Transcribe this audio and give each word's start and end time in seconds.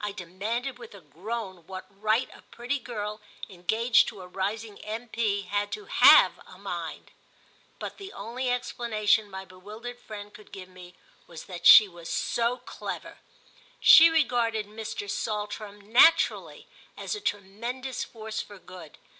I 0.00 0.10
demanded 0.10 0.80
with 0.80 0.96
a 0.96 1.00
groan 1.00 1.64
what 1.68 1.86
right 1.88 2.28
a 2.34 2.42
pretty 2.42 2.80
girl 2.80 3.20
engaged 3.48 4.08
to 4.08 4.20
a 4.20 4.26
rising 4.26 4.78
M.P. 4.80 5.42
had 5.42 5.70
to 5.70 5.84
have 5.84 6.32
a 6.44 6.58
mind; 6.58 7.12
but 7.78 7.96
the 7.96 8.12
only 8.12 8.48
explanation 8.50 9.30
my 9.30 9.44
bewildered 9.44 10.00
friend 10.00 10.34
could 10.34 10.50
give 10.50 10.68
me 10.68 10.96
was 11.28 11.44
that 11.44 11.66
she 11.68 11.86
was 11.86 12.08
so 12.10 12.56
clever. 12.56 13.18
She 13.78 14.10
regarded 14.10 14.66
Mr. 14.66 15.08
Saltram 15.08 15.80
naturally 15.80 16.66
as 16.96 17.14
a 17.14 17.20
tremendous 17.20 18.02
force 18.02 18.42
for 18.42 18.58
good. 18.58 18.98